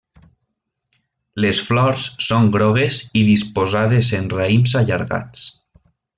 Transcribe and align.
Les 1.45 1.59
flors 1.67 2.05
són 2.29 2.49
grogues 2.57 2.97
i 3.21 3.23
disposades 3.29 4.11
en 4.23 4.33
raïms 4.35 4.75
allargats. 4.83 5.47